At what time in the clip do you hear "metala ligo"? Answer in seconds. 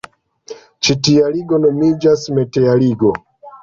2.39-3.19